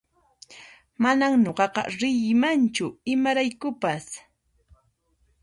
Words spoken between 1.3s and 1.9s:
nuqaqa